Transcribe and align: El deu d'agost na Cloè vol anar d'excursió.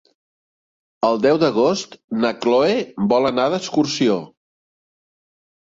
El 1.09 1.21
deu 1.25 1.41
d'agost 1.43 1.93
na 2.25 2.33
Cloè 2.47 2.73
vol 3.13 3.33
anar 3.33 3.47
d'excursió. 3.55 4.21